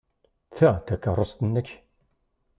Ta 0.55 0.69
d 0.75 0.79
takeṛṛust-nnek? 0.87 1.67